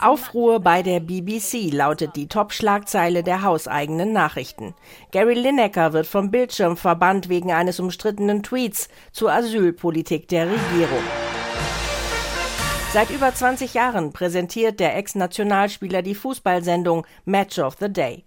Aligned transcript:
Aufruhr 0.00 0.60
bei 0.60 0.82
der 0.82 1.00
BBC 1.00 1.72
lautet 1.72 2.14
die 2.14 2.28
Top-Schlagzeile 2.28 3.22
der 3.22 3.40
hauseigenen 3.40 4.12
Nachrichten. 4.12 4.74
Gary 5.12 5.32
Lineker 5.32 5.94
wird 5.94 6.06
vom 6.06 6.30
Bildschirm 6.30 6.76
verbannt 6.76 7.30
wegen 7.30 7.52
eines 7.52 7.80
umstrittenen 7.80 8.42
Tweets 8.42 8.90
zur 9.12 9.32
Asylpolitik 9.32 10.28
der 10.28 10.44
Regierung. 10.44 11.02
Seit 12.92 13.08
über 13.08 13.34
20 13.34 13.72
Jahren 13.72 14.12
präsentiert 14.12 14.78
der 14.78 14.98
Ex-Nationalspieler 14.98 16.02
die 16.02 16.14
Fußballsendung 16.14 17.06
Match 17.24 17.58
of 17.58 17.76
the 17.80 17.90
Day. 17.90 18.24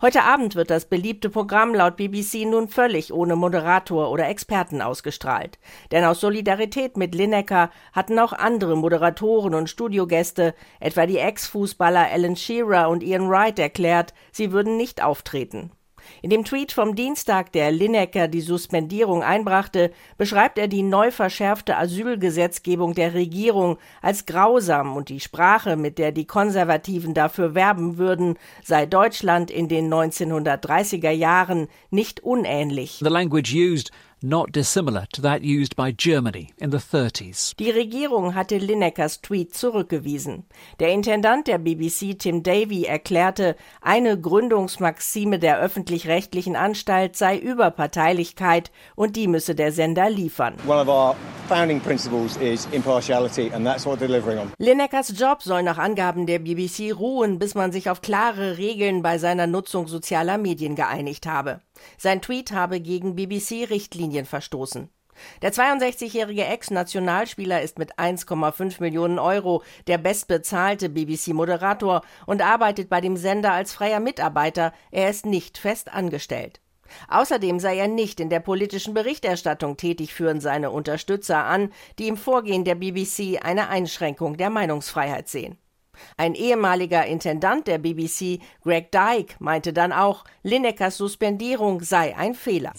Heute 0.00 0.22
Abend 0.22 0.54
wird 0.54 0.70
das 0.70 0.86
beliebte 0.86 1.30
Programm 1.30 1.74
laut 1.74 1.96
BBC 1.96 2.46
nun 2.46 2.68
völlig 2.68 3.12
ohne 3.12 3.36
Moderator 3.36 4.10
oder 4.10 4.28
Experten 4.28 4.82
ausgestrahlt. 4.82 5.58
Denn 5.90 6.04
aus 6.04 6.20
Solidarität 6.20 6.96
mit 6.96 7.14
Lineker 7.14 7.70
hatten 7.92 8.18
auch 8.18 8.32
andere 8.32 8.76
Moderatoren 8.76 9.54
und 9.54 9.70
Studiogäste, 9.70 10.54
etwa 10.80 11.06
die 11.06 11.18
Ex-Fußballer 11.18 12.08
Alan 12.10 12.36
Shearer 12.36 12.88
und 12.88 13.02
Ian 13.02 13.28
Wright, 13.28 13.58
erklärt, 13.58 14.14
sie 14.32 14.52
würden 14.52 14.76
nicht 14.76 15.02
auftreten. 15.02 15.72
In 16.22 16.30
dem 16.30 16.44
Tweet 16.44 16.72
vom 16.72 16.94
Dienstag, 16.94 17.52
der 17.52 17.70
Lineker 17.70 18.28
die 18.28 18.40
Suspendierung 18.40 19.22
einbrachte, 19.22 19.90
beschreibt 20.16 20.58
er 20.58 20.68
die 20.68 20.82
neu 20.82 21.10
verschärfte 21.10 21.76
Asylgesetzgebung 21.76 22.94
der 22.94 23.14
Regierung 23.14 23.78
als 24.02 24.26
grausam 24.26 24.96
und 24.96 25.08
die 25.08 25.20
Sprache, 25.20 25.76
mit 25.76 25.98
der 25.98 26.12
die 26.12 26.26
Konservativen 26.26 27.14
dafür 27.14 27.54
werben 27.54 27.98
würden, 27.98 28.36
sei 28.64 28.86
Deutschland 28.86 29.50
in 29.50 29.68
den 29.68 29.92
1930er 29.92 31.10
Jahren 31.10 31.68
nicht 31.90 32.20
unähnlich. 32.20 32.98
The 33.02 33.10
language 33.10 33.54
used 33.54 33.90
not 34.22 34.52
dissimilar 34.52 35.06
to 35.12 35.22
that 35.22 35.42
used 35.42 35.76
by 35.76 35.92
Germany 35.92 36.52
in 36.58 36.70
the 36.70 36.78
30s. 36.78 37.54
Die 37.56 37.70
Regierung 37.70 38.34
hatte 38.34 38.58
Linekers 38.58 39.20
Tweet 39.20 39.54
zurückgewiesen. 39.54 40.44
Der 40.80 40.88
Intendant 40.90 41.46
der 41.46 41.58
BBC 41.58 42.18
Tim 42.18 42.42
Davy 42.42 42.84
erklärte, 42.84 43.56
eine 43.80 44.20
Gründungsmaxime 44.20 45.38
der 45.38 45.60
öffentlich-rechtlichen 45.60 46.56
Anstalt 46.56 47.16
sei 47.16 47.38
Überparteilichkeit 47.38 48.70
und 48.96 49.16
die 49.16 49.28
müsse 49.28 49.54
der 49.54 49.72
Sender 49.72 50.10
liefern. 50.10 50.54
One 50.66 50.80
of 50.80 50.88
our 50.88 51.16
founding 51.48 51.80
principles 51.80 52.36
is 52.36 52.68
impartiality 52.72 53.50
and 53.52 53.66
that's 53.66 53.86
what 53.86 53.98
delivering 53.98 54.38
on. 54.38 54.52
Linekers 54.58 55.18
Job 55.18 55.42
soll 55.42 55.62
nach 55.62 55.78
Angaben 55.78 56.26
der 56.26 56.38
BBC 56.38 56.92
ruhen, 56.94 57.38
bis 57.38 57.54
man 57.54 57.72
sich 57.72 57.88
auf 57.88 58.02
klare 58.02 58.58
Regeln 58.58 59.02
bei 59.02 59.18
seiner 59.18 59.46
Nutzung 59.46 59.88
sozialer 59.88 60.36
Medien 60.36 60.76
geeinigt 60.76 61.26
habe. 61.26 61.60
Sein 61.96 62.20
Tweet 62.20 62.52
habe 62.52 62.80
gegen 62.80 63.16
BBC-Richtlinien 63.16 64.26
verstoßen. 64.26 64.90
Der 65.42 65.52
62-jährige 65.52 66.44
Ex-Nationalspieler 66.44 67.62
ist 67.62 67.78
mit 67.78 67.98
1,5 67.98 68.80
Millionen 68.80 69.18
Euro 69.18 69.62
der 69.86 69.98
bestbezahlte 69.98 70.88
BBC-Moderator 70.88 72.02
und 72.26 72.42
arbeitet 72.42 72.88
bei 72.88 73.00
dem 73.00 73.16
Sender 73.16 73.52
als 73.52 73.72
freier 73.72 74.00
Mitarbeiter. 74.00 74.72
Er 74.90 75.10
ist 75.10 75.26
nicht 75.26 75.58
fest 75.58 75.92
angestellt. 75.92 76.60
Außerdem 77.08 77.60
sei 77.60 77.78
er 77.78 77.88
nicht 77.88 78.20
in 78.20 78.30
der 78.30 78.40
politischen 78.40 78.94
Berichterstattung 78.94 79.76
tätig, 79.76 80.14
führen 80.14 80.40
seine 80.40 80.70
Unterstützer 80.70 81.44
an, 81.44 81.72
die 81.98 82.08
im 82.08 82.16
Vorgehen 82.16 82.64
der 82.64 82.74
BBC 82.74 83.38
eine 83.42 83.68
Einschränkung 83.68 84.36
der 84.36 84.50
Meinungsfreiheit 84.50 85.28
sehen. 85.28 85.58
Ein 86.16 86.34
ehemaliger 86.34 87.06
Intendant 87.06 87.66
der 87.66 87.78
BBC, 87.78 88.40
Greg 88.62 88.90
Dyke, 88.92 89.34
meinte 89.38 89.72
dann 89.72 89.92
auch, 89.92 90.24
Linekers 90.42 90.96
Suspendierung 90.96 91.82
sei 91.82 92.16
ein 92.16 92.34
Fehler. 92.34 92.72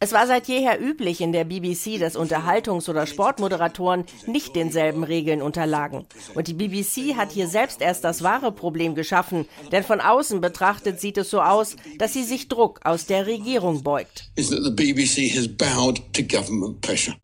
Es 0.00 0.12
war 0.12 0.26
seit 0.26 0.48
jeher 0.48 0.80
üblich 0.80 1.20
in 1.20 1.32
der 1.32 1.44
BBC, 1.44 1.98
dass 1.98 2.16
Unterhaltungs- 2.16 2.88
oder 2.88 3.06
Sportmoderatoren 3.06 4.04
nicht 4.26 4.54
denselben 4.54 5.04
Regeln 5.04 5.42
unterlagen. 5.42 6.06
Und 6.34 6.48
die 6.48 6.54
BBC 6.54 7.16
hat 7.16 7.32
hier 7.32 7.48
selbst 7.48 7.80
erst 7.80 8.04
das 8.04 8.22
wahre 8.22 8.52
Problem 8.52 8.94
geschaffen, 8.94 9.46
denn 9.72 9.82
von 9.82 10.00
außen 10.00 10.40
betrachtet 10.40 11.00
sieht 11.00 11.18
es 11.18 11.30
so 11.30 11.40
aus, 11.40 11.76
dass 11.98 12.12
sie 12.12 12.24
sich 12.24 12.48
Druck 12.48 12.80
aus 12.84 13.06
der 13.06 13.26
Regierung 13.26 13.82
beugt. 13.82 14.30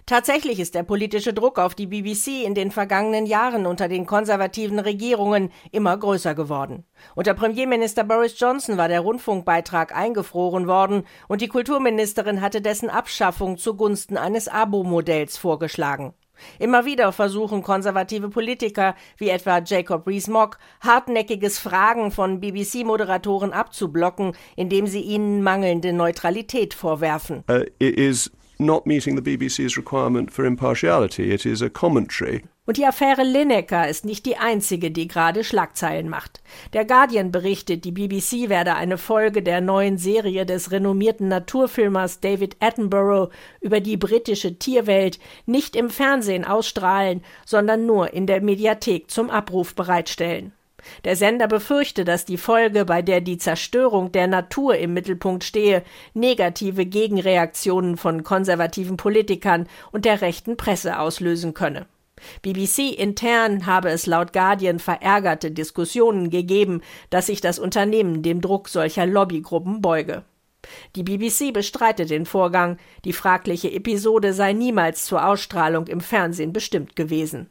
Tatsächlich 0.06 0.58
ist 0.58 0.74
der 0.74 0.82
politische 0.82 1.32
Druck 1.32 1.58
auf 1.58 1.74
die 1.74 1.86
BBC 1.86 2.44
in 2.44 2.54
den 2.54 2.70
vergangenen 2.70 3.26
Jahren 3.26 3.66
unter 3.66 3.88
den 3.88 4.06
konservativen 4.06 4.37
konservativen 4.38 4.78
Regierungen 4.78 5.50
immer 5.72 5.96
größer 5.96 6.34
geworden. 6.34 6.84
Unter 7.16 7.34
Premierminister 7.34 8.04
Boris 8.04 8.38
Johnson 8.38 8.76
war 8.76 8.88
der 8.88 9.00
Rundfunkbeitrag 9.00 9.94
eingefroren 9.94 10.68
worden 10.68 11.02
und 11.26 11.40
die 11.40 11.48
Kulturministerin 11.48 12.40
hatte 12.40 12.60
dessen 12.60 12.88
Abschaffung 12.88 13.58
zugunsten 13.58 14.16
eines 14.16 14.46
Abo-Modells 14.46 15.36
vorgeschlagen. 15.36 16.14
Immer 16.60 16.84
wieder 16.84 17.10
versuchen 17.10 17.62
konservative 17.62 18.28
Politiker 18.28 18.94
wie 19.16 19.28
etwa 19.28 19.58
Jacob 19.58 20.06
Rees-Mogg 20.06 20.56
hartnäckiges 20.80 21.58
Fragen 21.58 22.12
von 22.12 22.38
BBC-Moderatoren 22.38 23.52
abzublocken, 23.52 24.34
indem 24.54 24.86
sie 24.86 25.00
ihnen 25.00 25.42
mangelnde 25.42 25.92
Neutralität 25.92 26.74
vorwerfen. 26.74 27.42
Uh, 27.50 27.64
not 28.60 28.86
meeting 28.86 29.16
the 29.16 29.22
BBC's 29.22 29.76
requirement 29.76 30.30
for 30.32 30.44
impartiality. 30.44 31.32
It 31.32 31.44
is 31.44 31.60
a 31.60 31.68
commentary. 31.68 32.44
Und 32.68 32.76
die 32.76 32.84
Affäre 32.84 33.22
Lineker 33.22 33.88
ist 33.88 34.04
nicht 34.04 34.26
die 34.26 34.36
einzige, 34.36 34.90
die 34.90 35.08
gerade 35.08 35.42
Schlagzeilen 35.42 36.10
macht. 36.10 36.42
Der 36.74 36.84
Guardian 36.84 37.32
berichtet, 37.32 37.86
die 37.86 37.92
BBC 37.92 38.50
werde 38.50 38.74
eine 38.74 38.98
Folge 38.98 39.42
der 39.42 39.62
neuen 39.62 39.96
Serie 39.96 40.44
des 40.44 40.70
renommierten 40.70 41.28
Naturfilmers 41.28 42.20
David 42.20 42.58
Attenborough 42.60 43.30
über 43.62 43.80
die 43.80 43.96
britische 43.96 44.58
Tierwelt 44.58 45.18
nicht 45.46 45.76
im 45.76 45.88
Fernsehen 45.88 46.44
ausstrahlen, 46.44 47.22
sondern 47.46 47.86
nur 47.86 48.12
in 48.12 48.26
der 48.26 48.42
Mediathek 48.42 49.10
zum 49.10 49.30
Abruf 49.30 49.74
bereitstellen. 49.74 50.52
Der 51.04 51.16
Sender 51.16 51.48
befürchte, 51.48 52.04
dass 52.04 52.26
die 52.26 52.36
Folge, 52.36 52.84
bei 52.84 53.00
der 53.00 53.22
die 53.22 53.38
Zerstörung 53.38 54.12
der 54.12 54.26
Natur 54.26 54.76
im 54.76 54.92
Mittelpunkt 54.92 55.42
stehe, 55.42 55.84
negative 56.12 56.84
Gegenreaktionen 56.84 57.96
von 57.96 58.24
konservativen 58.24 58.98
Politikern 58.98 59.66
und 59.90 60.04
der 60.04 60.20
rechten 60.20 60.58
Presse 60.58 60.98
auslösen 60.98 61.54
könne. 61.54 61.86
BBC 62.42 62.94
intern 62.96 63.66
habe 63.66 63.90
es 63.90 64.06
laut 64.06 64.32
Guardian 64.32 64.78
verärgerte 64.78 65.50
Diskussionen 65.50 66.30
gegeben, 66.30 66.82
dass 67.10 67.26
sich 67.26 67.40
das 67.40 67.58
Unternehmen 67.58 68.22
dem 68.22 68.40
Druck 68.40 68.68
solcher 68.68 69.06
Lobbygruppen 69.06 69.80
beuge. 69.80 70.24
Die 70.96 71.02
BBC 71.02 71.52
bestreitet 71.52 72.10
den 72.10 72.26
Vorgang, 72.26 72.78
die 73.04 73.12
fragliche 73.12 73.70
Episode 73.72 74.32
sei 74.32 74.52
niemals 74.52 75.04
zur 75.04 75.26
Ausstrahlung 75.26 75.86
im 75.86 76.00
Fernsehen 76.00 76.52
bestimmt 76.52 76.96
gewesen. 76.96 77.48